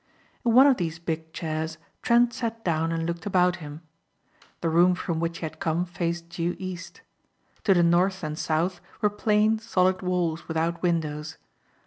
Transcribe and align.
In 0.43 0.55
one 0.55 0.65
of 0.65 0.77
these 0.77 0.97
big 0.97 1.31
chairs 1.31 1.77
Trent 2.01 2.33
sat 2.33 2.65
down 2.65 2.91
and 2.91 3.05
looked 3.05 3.27
about 3.27 3.57
him. 3.57 3.81
The 4.61 4.69
room 4.71 4.95
from 4.95 5.19
which 5.19 5.37
he 5.37 5.45
had 5.45 5.59
come 5.59 5.85
faced 5.85 6.27
due 6.29 6.55
east. 6.57 7.01
To 7.65 7.75
the 7.75 7.83
north 7.83 8.23
and 8.23 8.35
south 8.35 8.81
were 9.01 9.11
plain 9.11 9.59
solid 9.59 10.01
walls 10.01 10.47
without 10.47 10.81
windows. 10.81 11.37